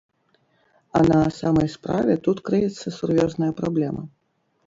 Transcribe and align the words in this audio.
А 0.99 1.01
на 1.09 1.17
самай 1.39 1.67
справе 1.75 2.13
тут 2.27 2.37
крыецца 2.49 2.95
сур'ёзная 3.01 3.51
праблема. 3.59 4.03